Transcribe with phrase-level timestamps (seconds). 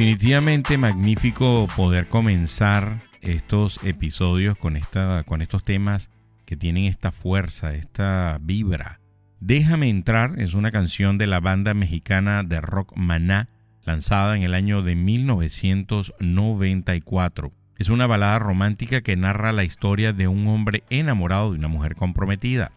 [0.00, 6.10] Definitivamente magnífico poder comenzar estos episodios con, esta, con estos temas
[6.46, 8.98] que tienen esta fuerza, esta vibra
[9.40, 13.50] Déjame entrar es una canción de la banda mexicana de rock Maná,
[13.84, 17.52] lanzada en el año de 1994.
[17.76, 21.94] Es una balada romántica que narra la historia de un hombre enamorado de una mujer
[21.94, 22.72] comprometida.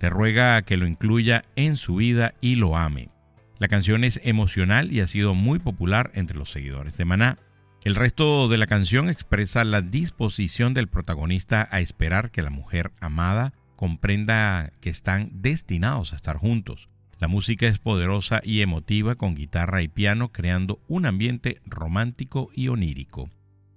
[0.00, 3.11] Le ruega a que lo incluya en su vida y lo ame.
[3.62, 7.38] La canción es emocional y ha sido muy popular entre los seguidores de Maná.
[7.84, 12.90] El resto de la canción expresa la disposición del protagonista a esperar que la mujer
[12.98, 16.88] amada comprenda que están destinados a estar juntos.
[17.20, 22.66] La música es poderosa y emotiva con guitarra y piano creando un ambiente romántico y
[22.66, 23.30] onírico.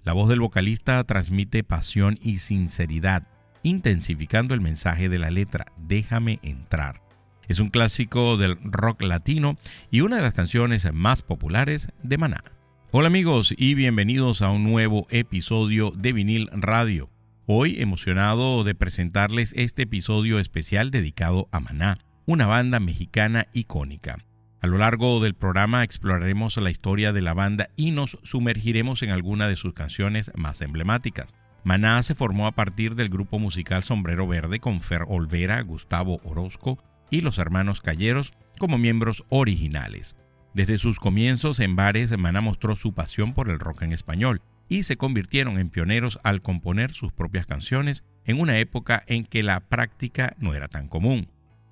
[0.04, 3.28] La voz del vocalista transmite pasión y sinceridad,
[3.62, 7.05] intensificando el mensaje de la letra Déjame entrar.
[7.48, 9.58] Es un clásico del rock latino
[9.92, 12.44] y una de las canciones más populares de Maná.
[12.92, 17.12] Hola amigos y bienvenidos a un nuevo episodio de Vinil Radio.
[17.46, 24.18] Hoy emocionado de presentarles este episodio especial dedicado a Maná, una banda mexicana icónica.
[24.60, 29.12] A lo largo del programa exploraremos la historia de la banda y nos sumergiremos en
[29.12, 31.36] alguna de sus canciones más emblemáticas.
[31.64, 36.80] Maná se formó a partir del grupo musical Sombrero Verde con Fer Olvera, Gustavo Orozco
[37.10, 40.16] y los hermanos Calleros como miembros originales.
[40.54, 44.84] Desde sus comienzos en bares, Maná mostró su pasión por el rock en español y
[44.84, 49.60] se convirtieron en pioneros al componer sus propias canciones en una época en que la
[49.60, 51.28] práctica no era tan común.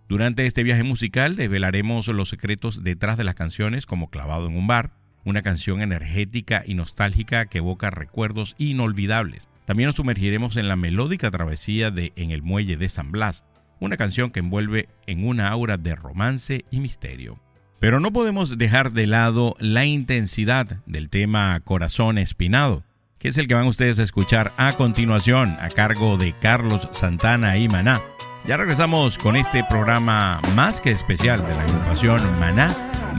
[0.10, 4.68] Durante este viaje musical desvelaremos los secretos detrás de las canciones como Clavado en un
[4.68, 4.92] bar,
[5.26, 9.48] una canción energética y nostálgica que evoca recuerdos inolvidables.
[9.66, 13.46] También nos sumergiremos en la melódica travesía de En el muelle de San Blas,
[13.84, 17.40] una canción que envuelve en una aura de romance y misterio.
[17.80, 22.84] Pero no podemos dejar de lado la intensidad del tema Corazón Espinado,
[23.20, 27.58] que es el que van ustedes a escuchar a continuación a cargo de Carlos Santana
[27.58, 28.02] y Maná.
[28.46, 32.74] Ya regresamos con este programa más que especial de la agrupación Maná,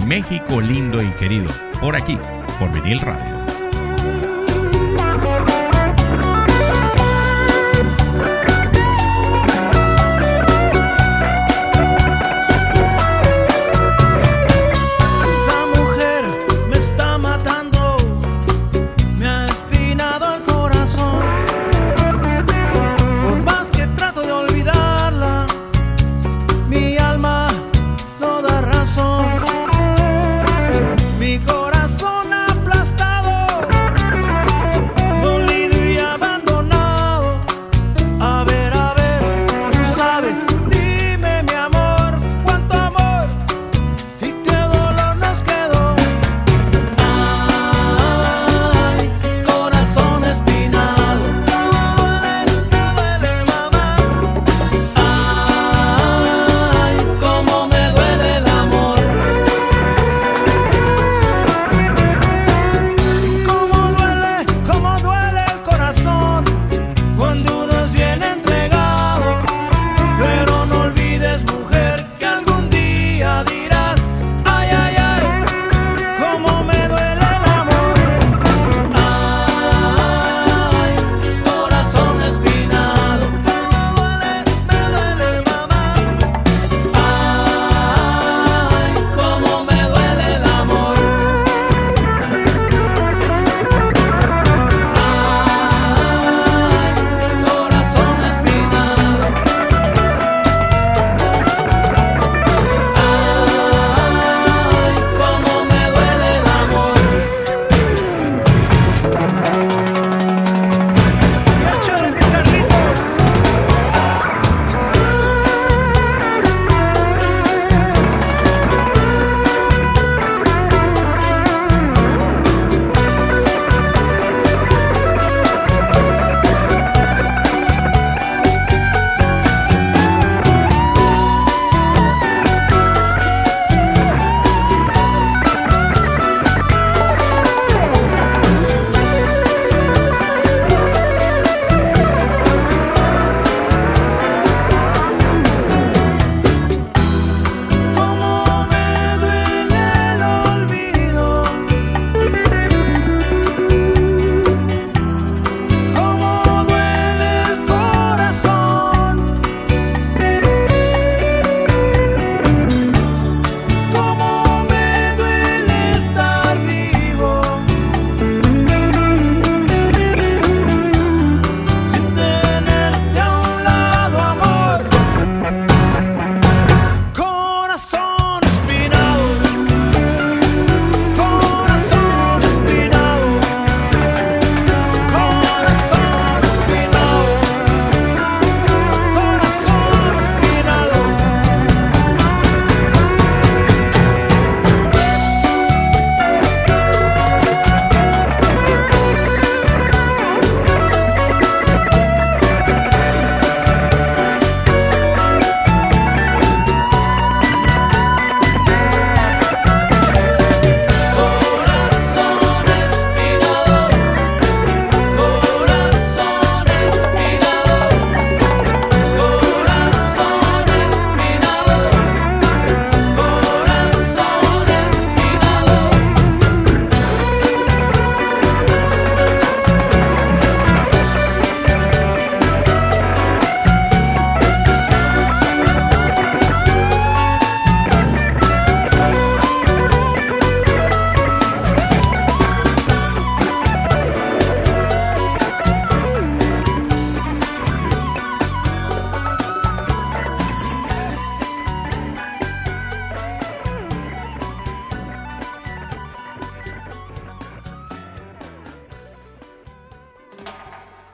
[0.07, 1.51] México lindo y querido,
[1.81, 2.19] por aquí,
[2.59, 3.44] por Vinil Radio.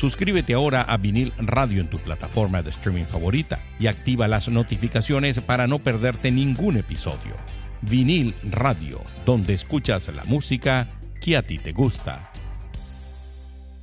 [0.00, 5.40] Suscríbete ahora a Vinil Radio en tu plataforma de streaming favorita y activa las notificaciones
[5.40, 7.34] para no perderte ningún episodio.
[7.82, 10.88] Vinil Radio, donde escuchas la música
[11.20, 12.32] que a ti te gusta.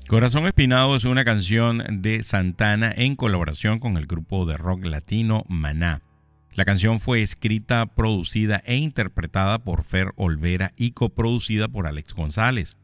[0.07, 5.43] Corazón Espinado es una canción de Santana en colaboración con el grupo de rock latino
[5.47, 6.01] Maná.
[6.55, 12.75] La canción fue escrita, producida e interpretada por Fer Olvera y coproducida por Alex González.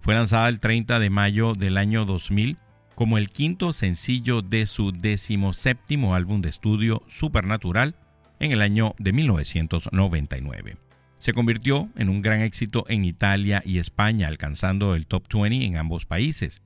[0.00, 2.58] Fue lanzada el 30 de mayo del año 2000
[2.94, 7.96] como el quinto sencillo de su decimoséptimo álbum de estudio Supernatural
[8.38, 10.76] en el año de 1999.
[11.18, 15.76] Se convirtió en un gran éxito en Italia y España, alcanzando el top 20 en
[15.76, 16.62] ambos países.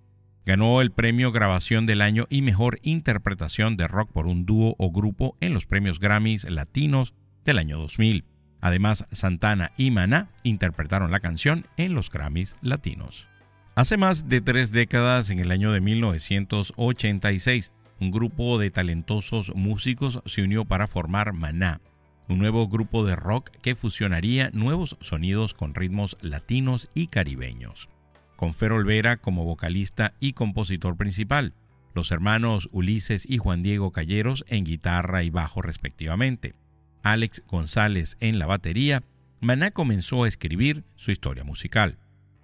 [0.47, 4.91] Ganó el premio Grabación del Año y Mejor Interpretación de Rock por un dúo o
[4.91, 7.15] grupo en los premios Grammys Latinos
[7.45, 8.25] del año 2000.
[8.63, 13.29] Además, Santana y Maná interpretaron la canción en los Grammys Latinos.
[13.77, 20.23] Hace más de tres décadas, en el año de 1986, un grupo de talentosos músicos
[20.25, 21.83] se unió para formar Maná,
[22.27, 27.91] un nuevo grupo de rock que fusionaría nuevos sonidos con ritmos latinos y caribeños.
[28.37, 31.53] Con Fer Olvera como vocalista y compositor principal,
[31.95, 36.55] los hermanos Ulises y Juan Diego Calleros en guitarra y bajo respectivamente,
[37.03, 39.03] Alex González en la batería,
[39.43, 41.99] Maná comenzó a escribir su historia musical.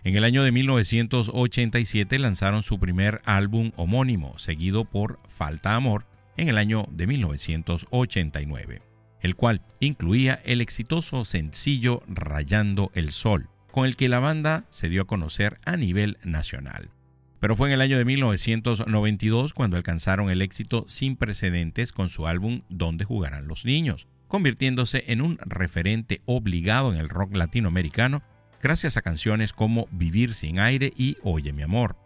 [0.04, 6.06] En el año de 1987 lanzaron su primer álbum homónimo, seguido por Falta Amor,
[6.36, 8.82] en el año de 1989,
[9.20, 14.88] el cual incluía el exitoso sencillo Rayando el Sol, con el que la banda se
[14.88, 16.90] dio a conocer a nivel nacional.
[17.38, 22.26] Pero fue en el año de 1992 cuando alcanzaron el éxito sin precedentes con su
[22.26, 28.22] álbum Donde jugarán los niños, convirtiéndose en un referente obligado en el rock latinoamericano
[28.62, 31.96] gracias a canciones como Vivir sin aire y Oye mi amor.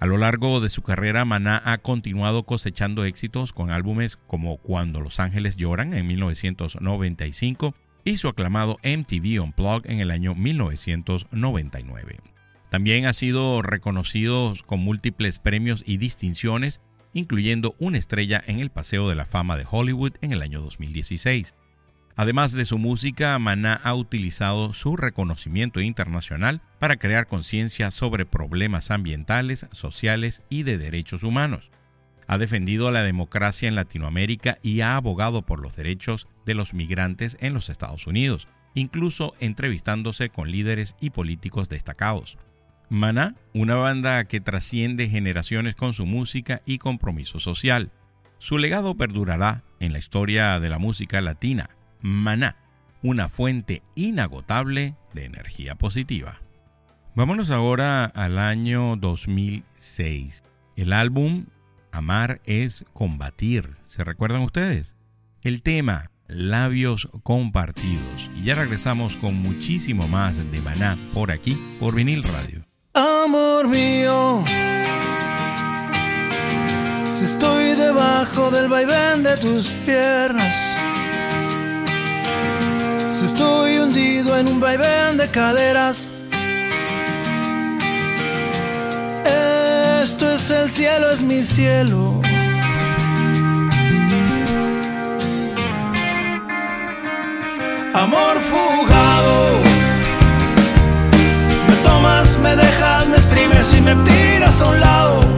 [0.00, 5.00] A lo largo de su carrera, Maná ha continuado cosechando éxitos con álbumes como Cuando
[5.00, 7.74] los ángeles lloran en 1995
[8.04, 12.20] y su aclamado MTV Unplugged en el año 1999.
[12.70, 16.80] También ha sido reconocido con múltiples premios y distinciones,
[17.12, 21.54] incluyendo una estrella en el Paseo de la Fama de Hollywood en el año 2016.
[22.18, 28.90] Además de su música, Maná ha utilizado su reconocimiento internacional para crear conciencia sobre problemas
[28.90, 31.70] ambientales, sociales y de derechos humanos.
[32.26, 37.36] Ha defendido la democracia en Latinoamérica y ha abogado por los derechos de los migrantes
[37.38, 42.36] en los Estados Unidos, incluso entrevistándose con líderes y políticos destacados.
[42.88, 47.92] Maná, una banda que trasciende generaciones con su música y compromiso social.
[48.38, 51.70] Su legado perdurará en la historia de la música latina,
[52.00, 52.56] Maná,
[53.02, 56.40] una fuente inagotable de energía positiva.
[57.14, 60.44] Vámonos ahora al año 2006.
[60.76, 61.46] El álbum
[61.90, 63.76] Amar es combatir.
[63.88, 64.94] ¿Se recuerdan ustedes?
[65.42, 68.30] El tema Labios compartidos.
[68.36, 72.64] Y ya regresamos con muchísimo más de Maná por aquí, por vinil radio.
[72.94, 74.44] Amor mío,
[77.04, 80.77] si estoy debajo del vaivén de tus piernas
[83.88, 86.08] hundido en un vaivén de caderas.
[90.02, 92.20] Esto es el cielo, es mi cielo.
[97.94, 99.36] Amor fugado.
[101.68, 105.37] Me tomas, me dejas, me exprimes y me tiras a un lado.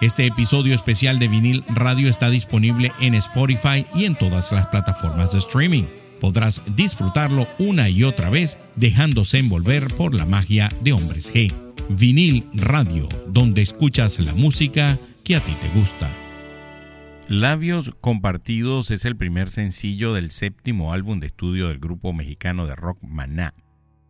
[0.00, 5.32] Este episodio especial de vinil radio está disponible en Spotify y en todas las plataformas
[5.32, 5.86] de streaming.
[6.20, 11.52] Podrás disfrutarlo una y otra vez dejándose envolver por la magia de Hombres G.
[11.88, 16.08] Vinil Radio, donde escuchas la música que a ti te gusta.
[17.26, 22.76] Labios Compartidos es el primer sencillo del séptimo álbum de estudio del grupo mexicano de
[22.76, 23.52] rock Maná,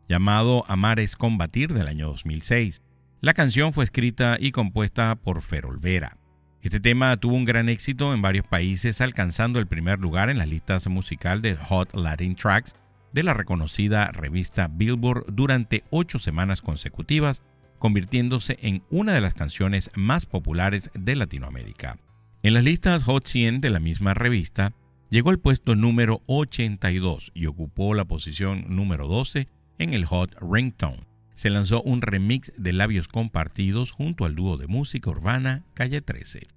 [0.06, 2.82] llamado Amar es Combatir del año 2006.
[3.20, 6.18] La canción fue escrita y compuesta por Ferolvera.
[6.62, 10.46] Este tema tuvo un gran éxito en varios países, alcanzando el primer lugar en las
[10.46, 12.76] listas musical de Hot Latin Tracks
[13.12, 17.42] de la reconocida revista Billboard durante ocho semanas consecutivas,
[17.80, 21.98] convirtiéndose en una de las canciones más populares de Latinoamérica.
[22.44, 24.74] En las listas Hot 100 de la misma revista,
[25.10, 31.08] llegó al puesto número 82 y ocupó la posición número 12 en el Hot Ringtone
[31.38, 36.48] se lanzó un remix de Labios Compartidos junto al dúo de música urbana Calle 13.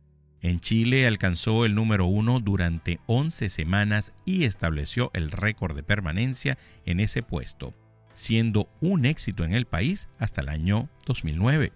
[0.41, 6.57] En Chile alcanzó el número uno durante 11 semanas y estableció el récord de permanencia
[6.83, 7.75] en ese puesto,
[8.15, 11.73] siendo un éxito en el país hasta el año 2009.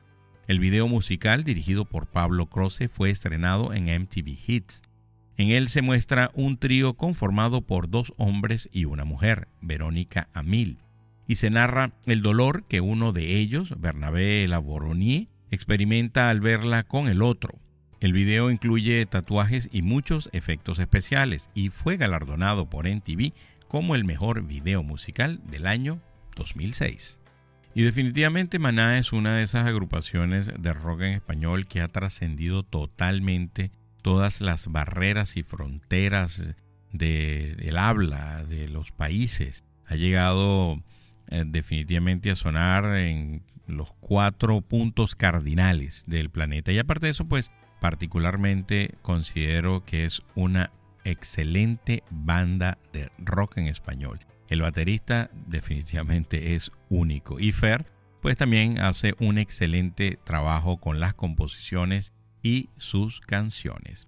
[0.48, 4.82] El video musical dirigido por Pablo Croce fue estrenado en MTV Hits.
[5.38, 10.80] En él se muestra un trío conformado por dos hombres y una mujer, Verónica Amil
[11.28, 17.08] y se narra el dolor que uno de ellos, Bernabé Laboronier, experimenta al verla con
[17.08, 17.60] el otro.
[18.00, 23.34] El video incluye tatuajes y muchos efectos especiales y fue galardonado por NTV
[23.68, 26.02] como el mejor video musical del año
[26.36, 27.20] 2006.
[27.74, 32.64] Y definitivamente Maná es una de esas agrupaciones de rock en español que ha trascendido
[32.64, 36.54] totalmente todas las barreras y fronteras
[36.94, 39.64] del habla de los países.
[39.88, 40.82] Ha llegado
[41.30, 46.72] eh, definitivamente a sonar en los cuatro puntos cardinales del planeta.
[46.72, 50.72] Y aparte de eso, pues particularmente considero que es una
[51.04, 54.20] excelente banda de rock en español.
[54.48, 57.40] El baterista definitivamente es único.
[57.40, 57.86] Y Fer,
[58.22, 64.08] pues también hace un excelente trabajo con las composiciones y sus canciones.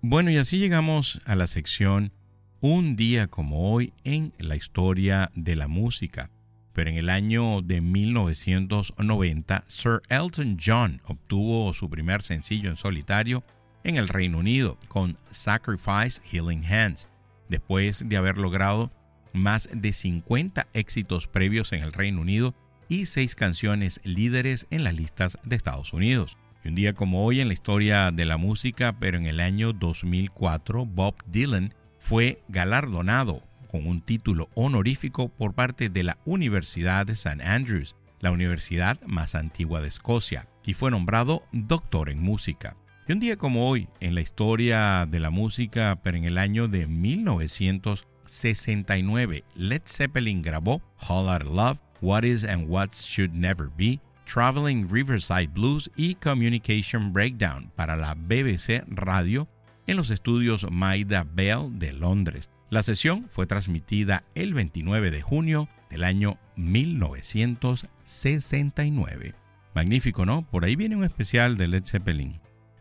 [0.00, 2.12] Bueno, y así llegamos a la sección
[2.60, 6.30] Un día como hoy en la historia de la música
[6.78, 13.42] pero en el año de 1990 Sir Elton John obtuvo su primer sencillo en solitario
[13.82, 17.08] en el Reino Unido con Sacrifice Healing Hands,
[17.48, 18.92] después de haber logrado
[19.32, 22.54] más de 50 éxitos previos en el Reino Unido
[22.88, 26.38] y seis canciones líderes en las listas de Estados Unidos.
[26.62, 29.72] Y un día como hoy en la historia de la música, pero en el año
[29.72, 37.12] 2004, Bob Dylan fue galardonado con un título honorífico por parte de la Universidad de
[37.12, 37.44] St.
[37.44, 42.76] Andrews, la universidad más antigua de Escocia, y fue nombrado doctor en música.
[43.06, 46.68] Y un día como hoy, en la historia de la música, pero en el año
[46.68, 54.00] de 1969, Led Zeppelin grabó All Out Love, What Is and What Should Never Be,
[54.26, 59.48] Traveling Riverside Blues y Communication Breakdown para la BBC Radio
[59.86, 62.50] en los estudios Maida Bell de Londres.
[62.70, 69.34] La sesión fue transmitida el 29 de junio del año 1969.
[69.74, 70.42] Magnífico, ¿no?
[70.42, 72.38] Por ahí viene un especial de Led Zeppelin.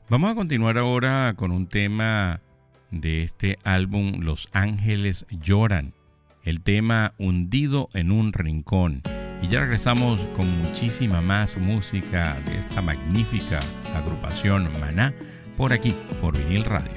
[0.10, 2.42] Vamos a continuar ahora con un tema
[2.92, 5.94] de este álbum Los Ángeles Lloran,
[6.44, 9.04] el tema Hundido en un Rincón.
[9.42, 13.60] Y ya regresamos con muchísima más música de esta magnífica
[13.96, 15.14] agrupación Maná
[15.56, 16.97] por aquí, por Vinil Radio.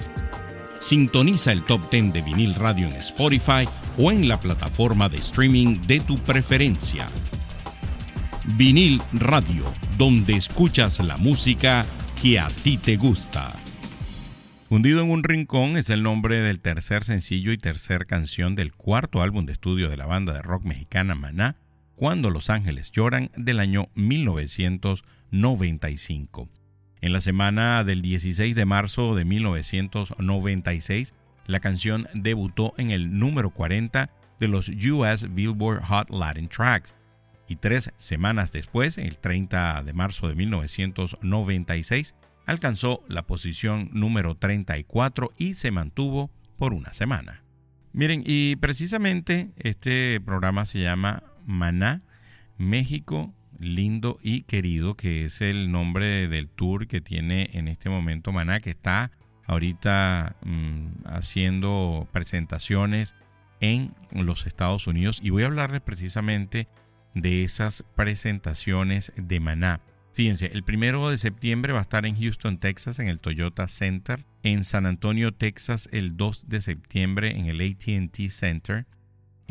[0.81, 5.79] Sintoniza el Top 10 de Vinil Radio en Spotify o en la plataforma de streaming
[5.85, 7.07] de tu preferencia.
[8.57, 9.63] Vinil Radio,
[9.99, 11.85] donde escuchas la música
[12.19, 13.53] que a ti te gusta.
[14.71, 19.21] Hundido en un rincón es el nombre del tercer sencillo y tercer canción del cuarto
[19.21, 21.57] álbum de estudio de la banda de rock mexicana Maná,
[21.95, 26.49] Cuando los Ángeles Lloran, del año 1995.
[27.01, 31.15] En la semana del 16 de marzo de 1996,
[31.47, 36.95] la canción debutó en el número 40 de los US Billboard Hot Latin Tracks
[37.47, 42.13] y tres semanas después, el 30 de marzo de 1996,
[42.45, 47.43] alcanzó la posición número 34 y se mantuvo por una semana.
[47.93, 52.03] Miren, y precisamente este programa se llama Maná,
[52.59, 58.31] México, lindo y querido, que es el nombre del tour que tiene en este momento
[58.31, 59.11] Maná, que está
[59.45, 63.15] ahorita mm, haciendo presentaciones
[63.59, 65.19] en los Estados Unidos.
[65.21, 66.67] Y voy a hablarles precisamente
[67.13, 69.81] de esas presentaciones de Maná.
[70.13, 74.25] Fíjense, el primero de septiembre va a estar en Houston, Texas, en el Toyota Center.
[74.43, 78.87] En San Antonio, Texas, el 2 de septiembre en el ATT Center.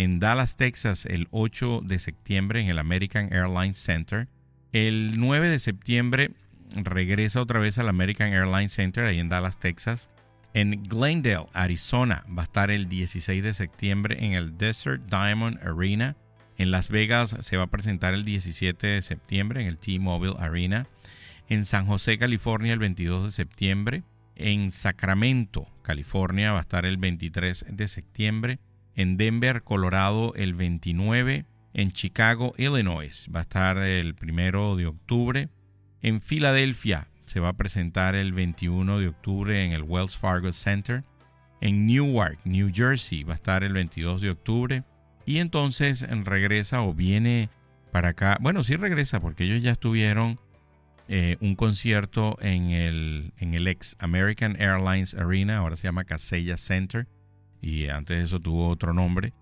[0.00, 4.28] En Dallas, Texas, el 8 de septiembre en el American Airlines Center.
[4.72, 6.30] El 9 de septiembre
[6.74, 10.08] regresa otra vez al American Airlines Center, ahí en Dallas, Texas.
[10.54, 16.16] En Glendale, Arizona, va a estar el 16 de septiembre en el Desert Diamond Arena.
[16.56, 20.86] En Las Vegas se va a presentar el 17 de septiembre en el T-Mobile Arena.
[21.50, 24.02] En San José, California, el 22 de septiembre.
[24.34, 28.60] En Sacramento, California, va a estar el 23 de septiembre.
[29.00, 31.46] En Denver, Colorado, el 29.
[31.72, 35.48] En Chicago, Illinois, va a estar el 1 de octubre.
[36.02, 41.02] En Filadelfia, se va a presentar el 21 de octubre en el Wells Fargo Center.
[41.62, 44.84] En Newark, New Jersey, va a estar el 22 de octubre.
[45.24, 47.48] Y entonces regresa o viene
[47.92, 48.36] para acá.
[48.42, 50.38] Bueno, sí regresa porque ellos ya estuvieron
[51.08, 56.58] eh, un concierto en el, en el ex American Airlines Arena, ahora se llama Casella
[56.58, 57.08] Center,
[57.60, 59.32] y antes de eso tuvo otro nombre.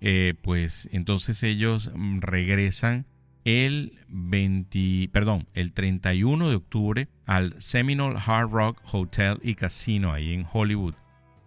[0.00, 3.06] Eh, pues entonces ellos mm, regresan
[3.44, 10.34] el 20, perdón, el 31 de octubre al Seminole Hard Rock Hotel y Casino ahí
[10.34, 10.94] en Hollywood.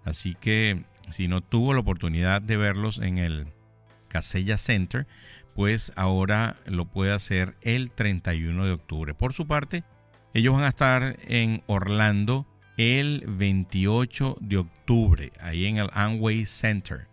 [0.04, 3.48] Así que si no tuvo la oportunidad de verlos en el
[4.08, 5.08] Casella Center,
[5.54, 9.14] pues ahora lo puede hacer el 31 de octubre.
[9.14, 9.84] Por su parte,
[10.34, 12.48] ellos van a estar en Orlando
[12.82, 17.08] el 28 de octubre, ahí en el Amway Center.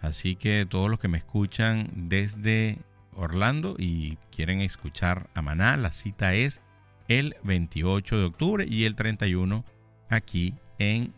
[0.00, 2.78] Así que todos los que me escuchan desde
[3.14, 6.60] Orlando y quieren escuchar a Maná, la cita es
[7.06, 9.64] el 28 de octubre y el 31
[10.08, 11.14] aquí en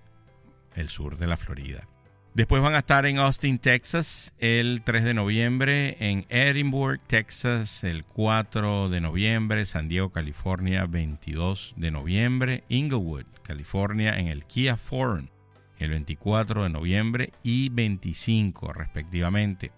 [0.75, 1.89] el sur de la Florida.
[2.35, 8.05] Después van a estar en Austin, Texas, el 3 de noviembre, en Edinburgh, Texas, el
[8.05, 15.29] 4 de noviembre, San Diego, California, 22 de noviembre, Inglewood, California, en el Kia Forum,
[15.79, 19.71] el 24 de noviembre y 25 respectivamente.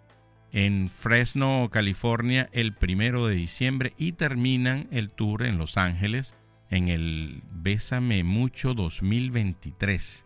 [0.51, 6.37] En Fresno, California, el 1 de diciembre y terminan el tour en Los Ángeles
[6.71, 10.26] en el Bésame Mucho 2023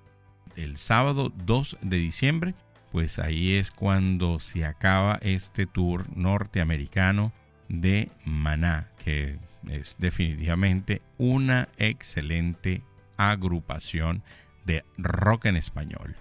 [0.62, 2.55] el sábado 2 de diciembre,
[2.92, 7.33] pues ahí es cuando se acaba este tour norteamericano
[7.68, 12.83] de Maná, que es definitivamente una excelente
[13.16, 14.23] agrupación
[14.64, 16.16] de rock en español.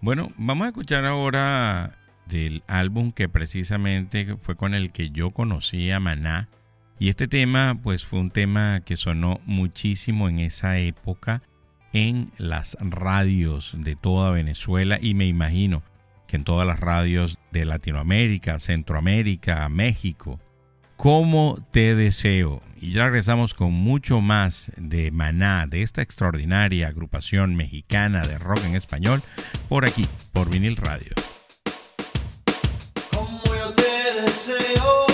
[0.00, 5.90] Bueno, vamos a escuchar ahora del álbum que precisamente fue con el que yo conocí
[5.90, 6.48] a Maná.
[6.98, 11.42] Y este tema pues fue un tema que sonó muchísimo en esa época
[11.94, 15.82] en las radios de toda Venezuela y me imagino
[16.26, 20.40] que en todas las radios de Latinoamérica, Centroamérica, México.
[20.96, 22.62] Como te deseo.
[22.80, 28.64] Y ya regresamos con mucho más de Maná, de esta extraordinaria agrupación mexicana de rock
[28.64, 29.22] en español,
[29.68, 31.12] por aquí, por vinil radio.
[33.12, 35.13] Yo te deseo.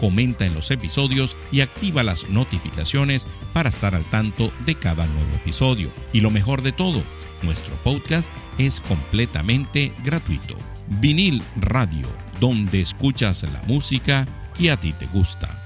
[0.00, 5.34] comenta en los episodios y activa las notificaciones para estar al tanto de cada nuevo
[5.34, 5.90] episodio.
[6.14, 7.04] Y lo mejor de todo,
[7.42, 10.56] nuestro podcast es completamente gratuito.
[10.88, 12.08] Vinil Radio,
[12.40, 15.62] donde escuchas la música que a ti te gusta.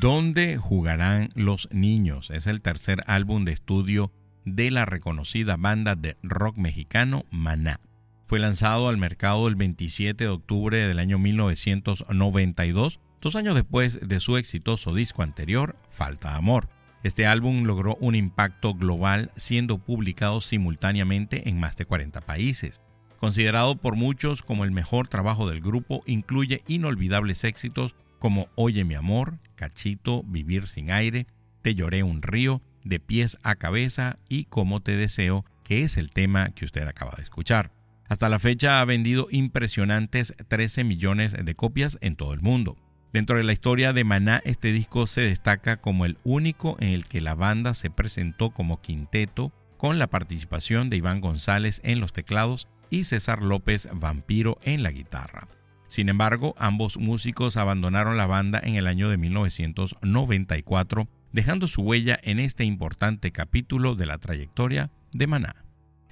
[0.00, 2.30] ¿Dónde jugarán los niños?
[2.30, 4.12] Es el tercer álbum de estudio
[4.46, 7.80] de la reconocida banda de rock mexicano Maná.
[8.26, 14.20] Fue lanzado al mercado el 27 de octubre del año 1992 dos años después de
[14.20, 16.68] su exitoso disco anterior, Falta Amor.
[17.02, 22.82] Este álbum logró un impacto global siendo publicado simultáneamente en más de 40 países.
[23.18, 28.94] Considerado por muchos como el mejor trabajo del grupo, incluye inolvidables éxitos como Oye mi
[28.94, 31.26] amor, Cachito, Vivir sin aire,
[31.62, 36.10] Te lloré un río, De pies a cabeza y Como te deseo, que es el
[36.10, 37.72] tema que usted acaba de escuchar.
[38.08, 42.76] Hasta la fecha ha vendido impresionantes 13 millones de copias en todo el mundo.
[43.12, 47.06] Dentro de la historia de Maná, este disco se destaca como el único en el
[47.06, 52.12] que la banda se presentó como quinteto, con la participación de Iván González en los
[52.12, 55.48] teclados y César López Vampiro en la guitarra.
[55.86, 62.18] Sin embargo, ambos músicos abandonaron la banda en el año de 1994, dejando su huella
[62.22, 65.64] en este importante capítulo de la trayectoria de Maná.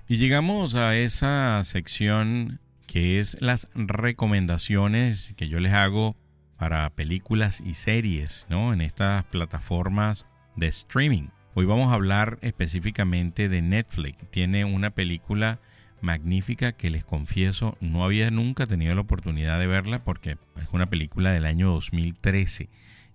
[0.09, 6.16] Y llegamos a esa sección que es las recomendaciones que yo les hago
[6.59, 8.72] para películas y series ¿no?
[8.72, 10.26] en estas plataformas
[10.57, 11.28] de streaming.
[11.54, 14.18] Hoy vamos a hablar específicamente de Netflix.
[14.30, 15.61] Tiene una película
[16.00, 20.86] magnífica que les confieso no había nunca tenido la oportunidad de verla porque es una
[20.86, 22.68] película del año 2013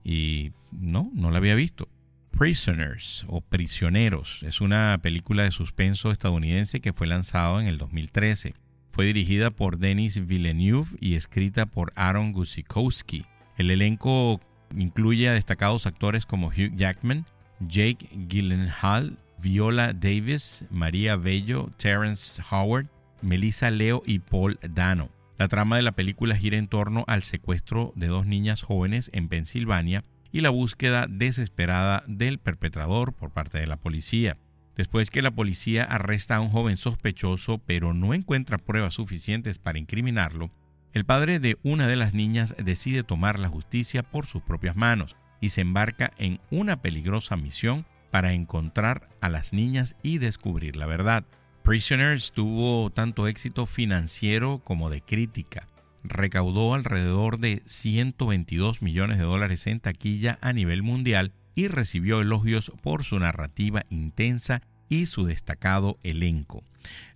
[0.03, 1.87] y no, no la había visto.
[2.31, 8.55] Prisoners o Prisioneros es una película de suspenso estadounidense que fue lanzado en el 2013.
[8.91, 13.25] Fue dirigida por Denis Villeneuve y escrita por Aaron Guzikowski.
[13.61, 14.41] El elenco
[14.75, 17.27] incluye a destacados actores como Hugh Jackman,
[17.59, 22.87] Jake Gyllenhaal, Viola Davis, María Bello, Terrence Howard,
[23.21, 25.11] Melissa Leo y Paul Dano.
[25.37, 29.27] La trama de la película gira en torno al secuestro de dos niñas jóvenes en
[29.27, 34.39] Pensilvania y la búsqueda desesperada del perpetrador por parte de la policía.
[34.75, 39.77] Después que la policía arresta a un joven sospechoso pero no encuentra pruebas suficientes para
[39.77, 40.49] incriminarlo,
[40.93, 45.15] el padre de una de las niñas decide tomar la justicia por sus propias manos
[45.39, 50.85] y se embarca en una peligrosa misión para encontrar a las niñas y descubrir la
[50.85, 51.25] verdad.
[51.63, 55.67] Prisoners tuvo tanto éxito financiero como de crítica.
[56.03, 62.71] Recaudó alrededor de 122 millones de dólares en taquilla a nivel mundial y recibió elogios
[62.81, 64.61] por su narrativa intensa
[64.91, 66.65] y su destacado elenco.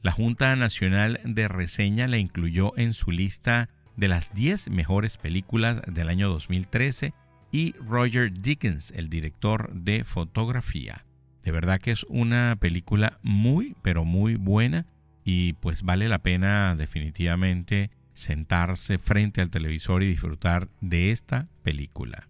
[0.02, 3.68] La Junta Nacional de Reseña la incluyó en su lista
[3.98, 7.14] de las 10 mejores películas del año 2013
[7.52, 11.06] y Roger Dickens, el director de fotografía.
[11.44, 14.86] De verdad que es una película muy, pero muy buena
[15.26, 22.30] y pues vale la pena definitivamente sentarse frente al televisor y disfrutar de esta película.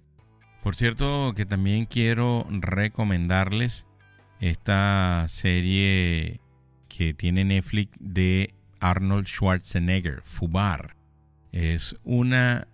[0.64, 3.86] Por cierto que también quiero recomendarles
[4.40, 6.40] esta serie
[6.88, 10.96] que tiene Netflix de Arnold Schwarzenegger, Fubar.
[11.52, 12.70] Es una,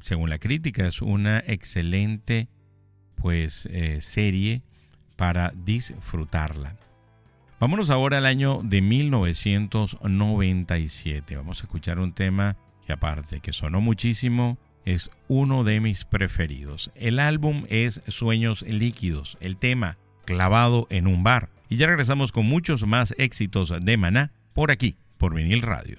[0.00, 2.48] según la crítica, es una excelente
[3.16, 4.62] pues eh, serie
[5.16, 6.78] para disfrutarla.
[7.60, 11.36] Vámonos ahora al año de 1997.
[11.36, 16.90] Vamos a escuchar un tema que aparte que sonó muchísimo, es uno de mis preferidos.
[16.96, 21.48] El álbum es Sueños Líquidos, el tema clavado en un bar.
[21.68, 25.98] Y ya regresamos con muchos más éxitos de Maná por aquí, por Vinil Radio.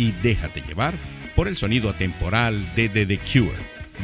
[0.00, 0.94] y déjate llevar
[1.36, 3.52] por el sonido atemporal de The, Cure,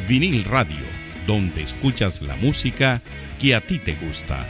[0.07, 0.85] vinil radio,
[1.27, 3.01] donde escuchas la música
[3.41, 4.47] que a ti te gusta.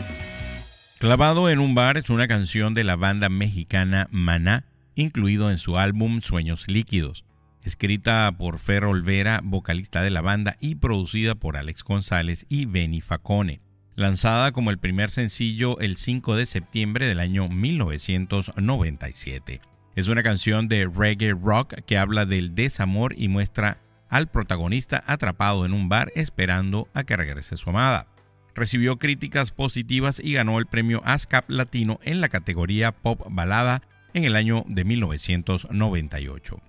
[0.98, 4.64] Clavado en un bar es una canción de la banda mexicana Maná,
[4.96, 7.24] incluido en su álbum Sueños Líquidos,
[7.62, 13.00] escrita por Fer Olvera, vocalista de la banda, y producida por Alex González y Benny
[13.00, 13.60] Facone,
[13.94, 19.60] lanzada como el primer sencillo el 5 de septiembre del año 1997.
[19.96, 23.78] Es una canción de reggae rock que habla del desamor y muestra
[24.10, 28.06] al protagonista atrapado en un bar esperando a que regrese su amada.
[28.54, 33.80] Recibió críticas positivas y ganó el premio ASCAP Latino en la categoría Pop Balada
[34.12, 36.60] en el año de 1998.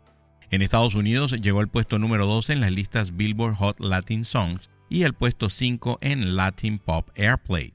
[0.50, 4.70] En Estados Unidos llegó al puesto número 2 en las listas Billboard Hot Latin Songs
[4.90, 7.74] y al puesto 5 en Latin Pop Airplay.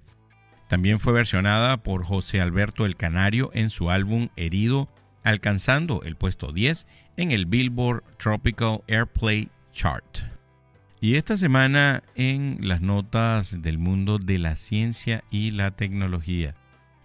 [0.71, 4.89] También fue versionada por José Alberto el Canario en su álbum Herido
[5.23, 10.19] alcanzando el puesto 10 en el Billboard Tropical Airplay Chart.
[11.01, 16.55] Y esta semana en las notas del mundo de la ciencia y la tecnología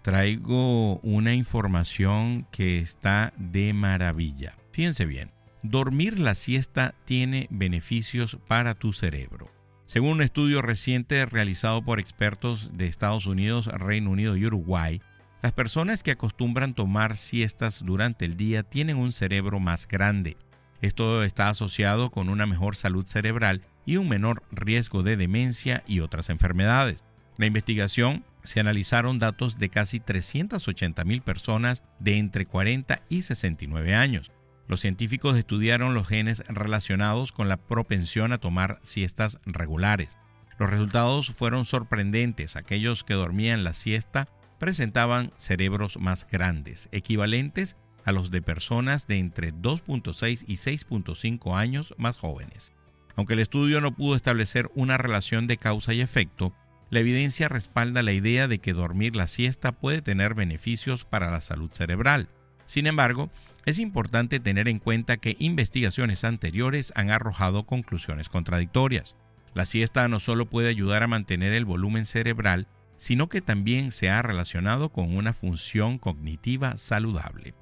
[0.02, 4.56] traigo una información que está de maravilla.
[4.70, 9.50] Fíjense bien, dormir la siesta tiene beneficios para tu cerebro.
[9.84, 15.00] Según un estudio reciente realizado por expertos de Estados Unidos, Reino Unido y Uruguay,
[15.40, 20.36] las personas que acostumbran tomar siestas durante el día tienen un cerebro más grande.
[20.80, 26.00] Esto está asociado con una mejor salud cerebral y un menor riesgo de demencia y
[26.00, 27.04] otras enfermedades.
[27.36, 33.94] La investigación se analizaron datos de casi 380 mil personas de entre 40 y 69
[33.94, 34.32] años.
[34.66, 40.18] Los científicos estudiaron los genes relacionados con la propensión a tomar siestas regulares.
[40.58, 42.56] Los resultados fueron sorprendentes.
[42.56, 44.28] Aquellos que dormían la siesta
[44.58, 51.94] presentaban cerebros más grandes, equivalentes a los de personas de entre 2.6 y 6.5 años
[51.98, 52.72] más jóvenes.
[53.16, 56.54] Aunque el estudio no pudo establecer una relación de causa y efecto,
[56.90, 61.40] la evidencia respalda la idea de que dormir la siesta puede tener beneficios para la
[61.40, 62.28] salud cerebral.
[62.64, 63.30] Sin embargo,
[63.66, 69.16] es importante tener en cuenta que investigaciones anteriores han arrojado conclusiones contradictorias.
[69.52, 74.10] La siesta no solo puede ayudar a mantener el volumen cerebral, sino que también se
[74.10, 77.54] ha relacionado con una función cognitiva saludable.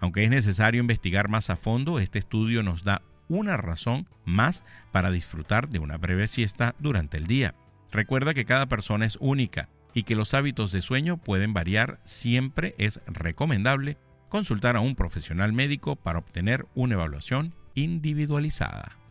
[0.00, 5.10] Aunque es necesario investigar más a fondo, este estudio nos da una razón más para
[5.10, 7.54] disfrutar de una breve siesta durante el día.
[7.90, 12.00] Recuerda que cada persona es única y que los hábitos de sueño pueden variar.
[12.04, 13.96] Siempre es recomendable
[14.28, 19.03] consultar a un profesional médico para obtener una evaluación individualizada.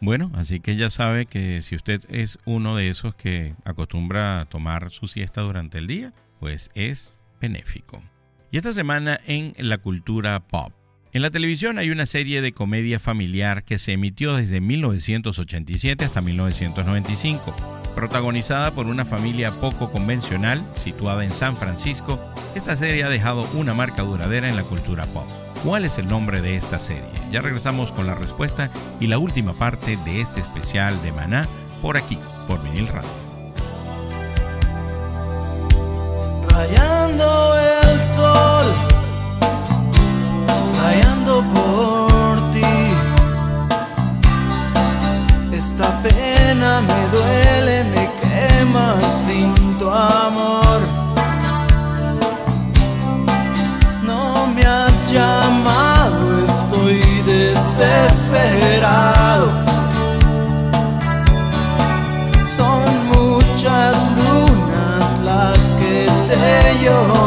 [0.00, 4.90] Bueno, así que ya sabe que si usted es uno de esos que acostumbra tomar
[4.90, 8.02] su siesta durante el día, pues es benéfico.
[8.50, 10.72] Y esta semana en la cultura pop.
[11.12, 16.20] En la televisión hay una serie de comedia familiar que se emitió desde 1987 hasta
[16.20, 17.56] 1995,
[17.94, 22.20] protagonizada por una familia poco convencional situada en San Francisco.
[22.54, 25.45] Esta serie ha dejado una marca duradera en la cultura pop.
[25.66, 27.10] ¿Cuál es el nombre de esta serie?
[27.32, 31.48] Ya regresamos con la respuesta y la última parte de este especial de Maná
[31.82, 33.10] por aquí, por Vinil Radio.
[36.50, 38.66] Rayando el sol,
[40.84, 42.62] rayando por ti.
[45.52, 51.05] Esta pena me duele, me quema sin tu amor.
[57.78, 59.50] Desesperado.
[62.56, 67.25] Son muchas lunas las que te lloran.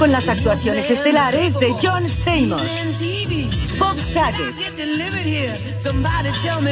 [0.00, 2.62] Actuaciones estelares de John Stamos,
[3.80, 4.54] Bob Saget,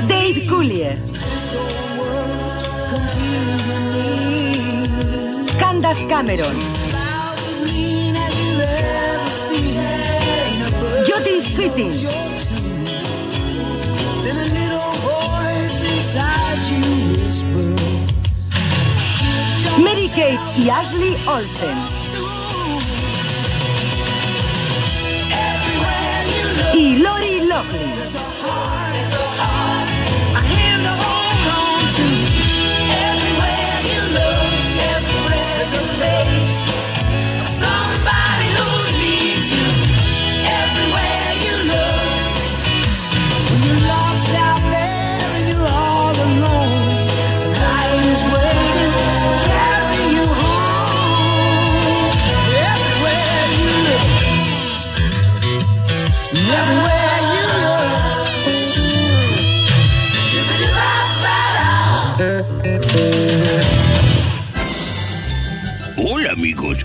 [0.07, 0.97] Dave Coulier,
[5.59, 6.55] Candace Cameron,
[11.09, 12.09] Jodie Sweeting,
[19.83, 22.46] Mary Kate y Ashley Olsen.
[26.77, 28.86] Y Lori Loughlin.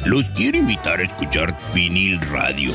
[0.06, 2.72] Los quiero invitar a escuchar vinil radio.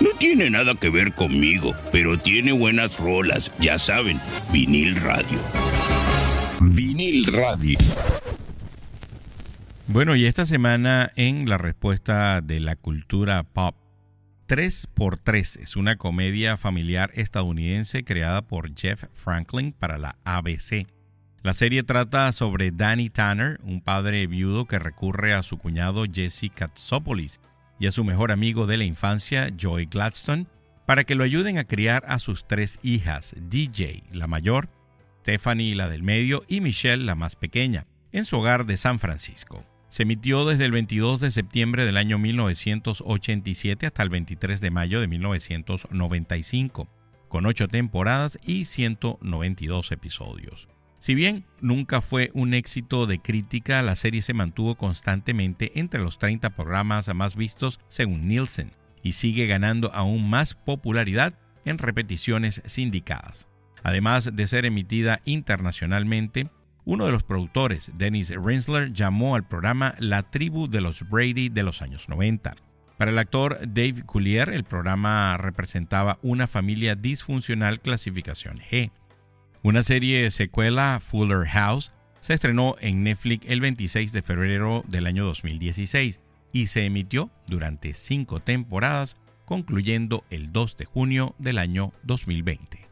[0.00, 4.20] No tiene nada que ver conmigo, pero tiene buenas rolas, ya saben,
[4.52, 5.38] vinil radio.
[6.60, 7.78] Vinil radio.
[9.86, 13.76] Bueno, y esta semana en la respuesta de la cultura pop,
[14.48, 20.86] 3x3 es una comedia familiar estadounidense creada por Jeff Franklin para la ABC.
[21.42, 26.52] La serie trata sobre Danny Tanner, un padre viudo que recurre a su cuñado Jesse
[26.54, 27.40] Katsopoulos
[27.80, 30.46] y a su mejor amigo de la infancia, Joy Gladstone,
[30.86, 34.68] para que lo ayuden a criar a sus tres hijas, DJ, la mayor,
[35.22, 39.64] Stephanie, la del medio, y Michelle, la más pequeña, en su hogar de San Francisco.
[39.88, 45.00] Se emitió desde el 22 de septiembre del año 1987 hasta el 23 de mayo
[45.00, 46.88] de 1995,
[47.28, 50.68] con ocho temporadas y 192 episodios.
[51.02, 56.16] Si bien nunca fue un éxito de crítica, la serie se mantuvo constantemente entre los
[56.18, 58.70] 30 programas más vistos según Nielsen.
[59.02, 61.34] y sigue ganando aún más popularidad
[61.64, 63.48] en repeticiones sindicadas.
[63.82, 66.50] Además de ser emitida internacionalmente,
[66.84, 71.64] uno de los productores, Dennis Rinsler, llamó al programa La tribu de los Brady de
[71.64, 72.54] los años 90.
[72.96, 78.92] Para el actor Dave Coulier, el programa representaba una familia disfuncional clasificación G.
[79.64, 85.24] Una serie secuela, Fuller House, se estrenó en Netflix el 26 de febrero del año
[85.24, 86.20] 2016
[86.52, 92.88] y se emitió durante cinco temporadas, concluyendo el 2 de junio del año 2020.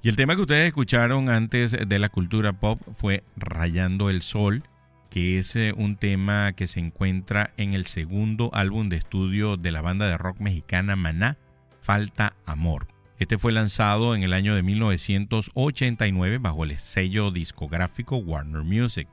[0.00, 4.62] Y el tema que ustedes escucharon antes de la cultura pop fue Rayando el Sol,
[5.10, 9.72] que es eh, un tema que se encuentra en el segundo álbum de estudio de
[9.72, 11.36] la banda de rock mexicana Maná,
[11.82, 12.97] Falta Amor.
[13.18, 19.08] Este fue lanzado en el año de 1989 bajo el sello discográfico Warner Music.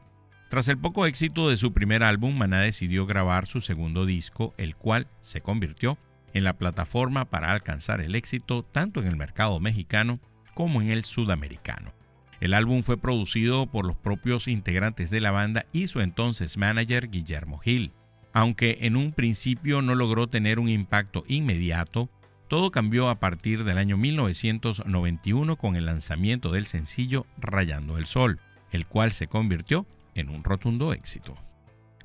[0.47, 4.75] Tras el poco éxito de su primer álbum, Maná decidió grabar su segundo disco, el
[4.75, 5.97] cual se convirtió
[6.35, 10.19] en la plataforma para alcanzar el éxito tanto en el mercado mexicano
[10.53, 11.91] como en el sudamericano.
[12.39, 17.09] El álbum fue producido por los propios integrantes de la banda y su entonces manager
[17.09, 17.91] Guillermo Gil.
[18.33, 22.09] Aunque en un principio no logró tener un impacto inmediato,
[22.47, 28.39] todo cambió a partir del año 1991 con el lanzamiento del sencillo Rayando el Sol,
[28.71, 31.35] el cual se convirtió en un rotundo éxito.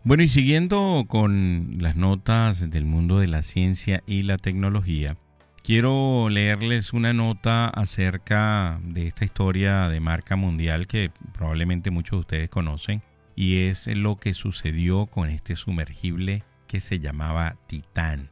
[0.02, 5.18] Bueno, y siguiendo con las notas del mundo de la ciencia y la tecnología,
[5.62, 12.20] quiero leerles una nota acerca de esta historia de marca mundial que probablemente muchos de
[12.20, 13.02] ustedes conocen
[13.36, 18.30] y es lo que sucedió con este sumergible que se llamaba Titán.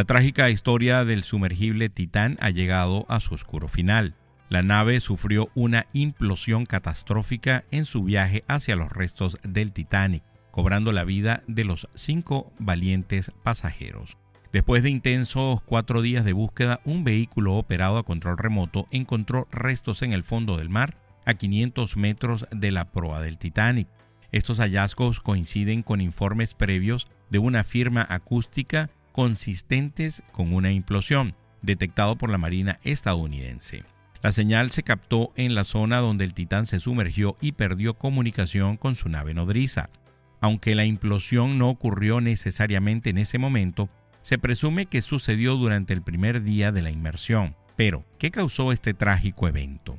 [0.00, 4.14] La trágica historia del sumergible Titán ha llegado a su oscuro final.
[4.48, 10.92] La nave sufrió una implosión catastrófica en su viaje hacia los restos del Titanic, cobrando
[10.92, 14.16] la vida de los cinco valientes pasajeros.
[14.54, 20.00] Después de intensos cuatro días de búsqueda, un vehículo operado a control remoto encontró restos
[20.00, 20.96] en el fondo del mar
[21.26, 23.88] a 500 metros de la proa del Titanic.
[24.32, 32.16] Estos hallazgos coinciden con informes previos de una firma acústica consistentes con una implosión, detectado
[32.16, 33.84] por la Marina estadounidense.
[34.22, 38.76] La señal se captó en la zona donde el Titán se sumergió y perdió comunicación
[38.76, 39.88] con su nave nodriza.
[40.42, 43.88] Aunque la implosión no ocurrió necesariamente en ese momento,
[44.22, 47.56] se presume que sucedió durante el primer día de la inmersión.
[47.76, 49.98] Pero, ¿qué causó este trágico evento?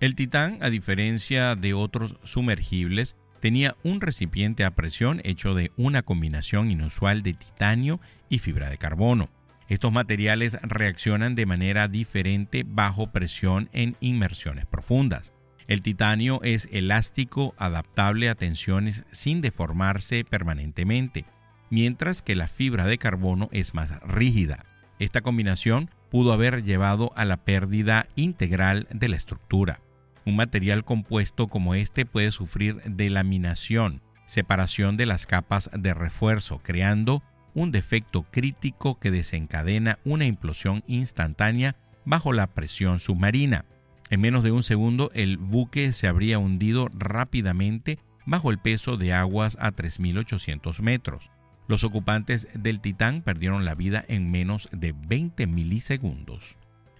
[0.00, 6.00] El Titán, a diferencia de otros sumergibles, tenía un recipiente a presión hecho de una
[6.02, 9.28] combinación inusual de titanio y fibra de carbono.
[9.68, 15.30] Estos materiales reaccionan de manera diferente bajo presión en inmersiones profundas.
[15.66, 21.26] El titanio es elástico, adaptable a tensiones sin deformarse permanentemente,
[21.68, 24.64] mientras que la fibra de carbono es más rígida.
[24.98, 29.80] Esta combinación pudo haber llevado a la pérdida integral de la estructura.
[30.26, 37.22] Un material compuesto como este puede sufrir delaminación, separación de las capas de refuerzo, creando
[37.54, 43.64] un defecto crítico que desencadena una implosión instantánea bajo la presión submarina.
[44.10, 49.12] En menos de un segundo el buque se habría hundido rápidamente bajo el peso de
[49.12, 51.30] aguas a 3.800 metros.
[51.66, 56.56] Los ocupantes del Titán perdieron la vida en menos de 20 milisegundos.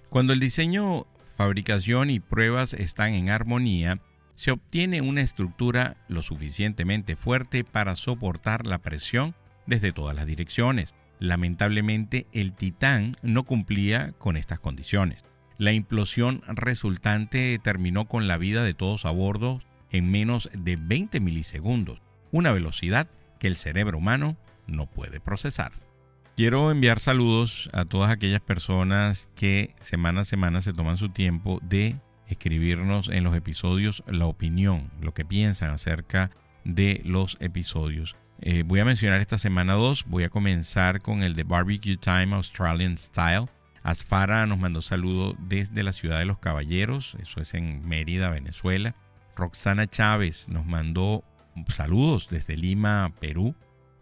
[0.08, 1.06] Cuando el diseño
[1.36, 4.00] fabricación y pruebas están en armonía,
[4.34, 9.34] se obtiene una estructura lo suficientemente fuerte para soportar la presión
[9.66, 10.94] desde todas las direcciones.
[11.18, 15.22] Lamentablemente, el Titán no cumplía con estas condiciones.
[15.56, 21.20] La implosión resultante terminó con la vida de todos a bordo en menos de 20
[21.20, 23.08] milisegundos, una velocidad
[23.38, 25.72] que el cerebro humano no puede procesar.
[26.36, 31.60] Quiero enviar saludos a todas aquellas personas que semana a semana se toman su tiempo
[31.62, 36.32] de escribirnos en los episodios la opinión, lo que piensan acerca
[36.64, 38.16] de los episodios.
[38.40, 40.06] Eh, voy a mencionar esta semana dos.
[40.08, 43.46] Voy a comenzar con el de Barbecue Time Australian Style.
[43.84, 48.96] Asfara nos mandó saludos desde la ciudad de los Caballeros, eso es en Mérida, Venezuela.
[49.36, 51.22] Roxana Chávez nos mandó
[51.68, 53.54] saludos desde Lima, Perú.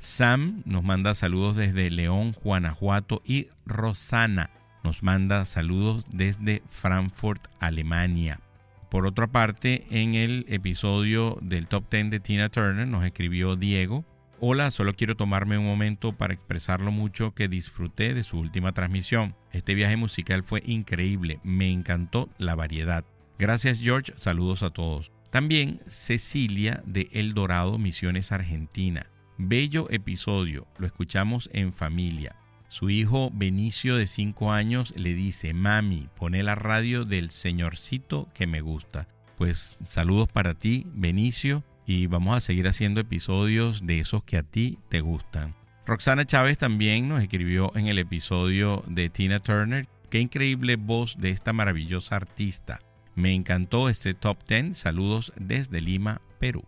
[0.02, 4.50] Sam nos manda saludos desde León, Guanajuato y Rosana
[4.82, 8.40] nos manda saludos desde Frankfurt, Alemania.
[8.90, 14.04] Por otra parte, en el episodio del Top 10 de Tina Turner nos escribió Diego.
[14.40, 18.72] Hola, solo quiero tomarme un momento para expresar lo mucho que disfruté de su última
[18.72, 19.36] transmisión.
[19.52, 23.04] Este viaje musical fue increíble, me encantó la variedad.
[23.38, 25.12] Gracias George, saludos a todos.
[25.30, 29.06] También Cecilia de El Dorado, Misiones Argentina.
[29.44, 32.36] Bello episodio, lo escuchamos en familia.
[32.68, 38.46] Su hijo Benicio de 5 años le dice, mami, pone la radio del señorcito que
[38.46, 39.08] me gusta.
[39.36, 44.44] Pues saludos para ti, Benicio, y vamos a seguir haciendo episodios de esos que a
[44.44, 45.56] ti te gustan.
[45.86, 49.88] Roxana Chávez también nos escribió en el episodio de Tina Turner.
[50.08, 52.78] Qué increíble voz de esta maravillosa artista.
[53.16, 54.78] Me encantó este top 10.
[54.78, 56.62] Saludos desde Lima, Perú.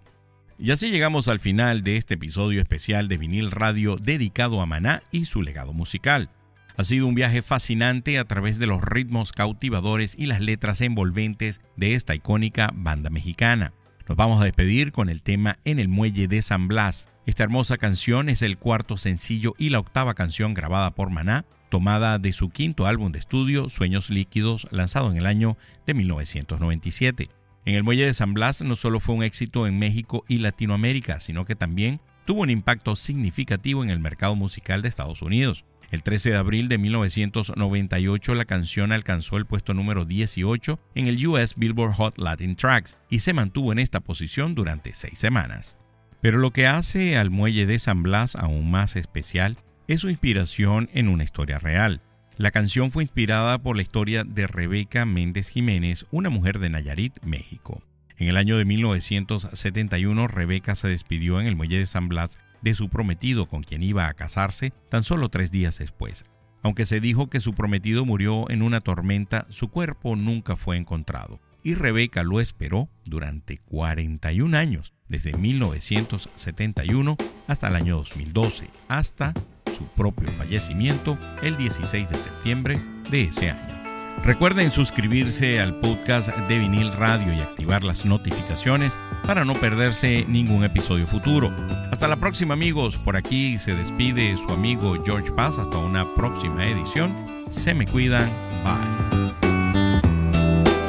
[0.59, 5.03] Y así llegamos al final de este episodio especial de vinil radio dedicado a Maná
[5.11, 6.31] y su legado musical.
[6.77, 11.61] Ha sido un viaje fascinante a través de los ritmos cautivadores y las letras envolventes
[11.77, 13.73] de esta icónica banda mexicana.
[14.09, 17.09] Nos vamos a despedir con el tema En el Muelle de San Blas.
[17.27, 22.19] Esta hermosa canción es el cuarto sencillo y la octava canción grabada por Maná, tomada
[22.19, 27.31] de su quinto álbum de estudio, Sueños Líquidos, lanzado en el año de 1997.
[27.67, 31.21] En el Muelle de San Blas no solo fue un éxito en México y Latinoamérica,
[31.21, 35.65] sino que también tuvo un impacto significativo en el mercado musical de Estados Unidos.
[35.91, 41.27] El 13 de abril de 1998 la canción alcanzó el puesto número 18 en el
[41.27, 45.79] US Billboard Hot Latin Tracks y se mantuvo en esta posición durante seis semanas.
[46.21, 49.57] Pero lo que hace al muelle de San Blas aún más especial
[49.89, 52.03] es su inspiración en una historia real.
[52.37, 57.15] La canción fue inspirada por la historia de Rebeca Méndez Jiménez, una mujer de Nayarit,
[57.25, 57.81] México.
[58.17, 62.75] En el año de 1971, Rebeca se despidió en el muelle de San Blas de
[62.75, 66.25] su prometido con quien iba a casarse tan solo tres días después.
[66.61, 71.39] Aunque se dijo que su prometido murió en una tormenta, su cuerpo nunca fue encontrado
[71.63, 77.17] y Rebeca lo esperó durante 41 años, desde 1971
[77.47, 79.35] hasta el año 2012, hasta
[79.75, 83.75] su propio fallecimiento el 16 de septiembre de ese año.
[84.23, 88.97] Recuerden suscribirse al podcast de Vinil Radio y activar las notificaciones
[89.27, 91.53] para no perderse ningún episodio futuro.
[91.91, 96.67] Hasta la próxima amigos, por aquí se despide su amigo George Paz hasta una próxima
[96.67, 97.15] edición.
[97.51, 98.31] Se me cuidan,
[98.65, 99.05] bye.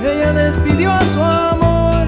[0.01, 2.07] Ella despidió a su amor,